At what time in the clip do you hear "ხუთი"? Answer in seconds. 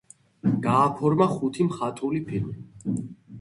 1.33-1.67